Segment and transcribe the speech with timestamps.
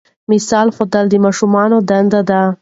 [0.31, 2.41] مثال ښودل د ماشومانو دنده ده.